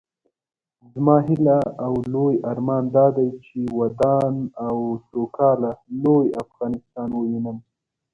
[0.93, 4.35] زما هيله او لوئ ارمان دادی چې ودان
[4.67, 4.77] او
[5.09, 5.71] سوکاله
[6.03, 7.57] لوئ افغانستان ووينم